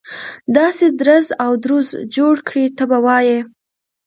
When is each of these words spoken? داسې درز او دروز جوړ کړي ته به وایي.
داسې 0.57 0.85
درز 0.99 1.27
او 1.43 1.51
دروز 1.63 1.89
جوړ 2.15 2.33
کړي 2.47 2.65
ته 2.77 2.83
به 2.89 2.97
وایي. 3.05 3.39